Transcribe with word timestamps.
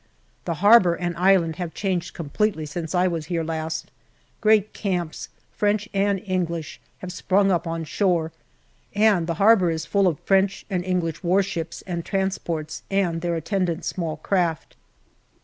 The 0.45 0.55
harbour 0.65 0.95
and 0.95 1.15
island 1.15 1.57
have 1.57 1.75
changed 1.75 2.15
completely 2.15 2.65
since 2.65 2.95
I 2.95 3.05
was 3.07 3.27
here 3.27 3.43
last; 3.43 3.91
great 4.41 4.73
camps, 4.73 5.29
French 5.51 5.87
and 5.93 6.19
English, 6.25 6.81
have 7.01 7.11
sprung 7.11 7.51
up 7.51 7.67
on 7.67 7.83
shore, 7.83 8.31
and 8.95 9.27
the 9.27 9.35
harbour 9.35 9.69
is 9.69 9.85
full 9.85 10.07
of 10.07 10.19
French 10.21 10.65
and 10.71 10.83
English 10.83 11.21
warships 11.23 11.83
and 11.83 12.03
transports 12.03 12.81
and 12.89 13.21
their 13.21 13.35
attendant 13.35 13.85
small 13.85 14.17
craft. 14.17 14.75